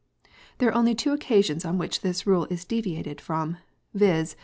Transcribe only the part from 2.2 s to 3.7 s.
rule is deviated from,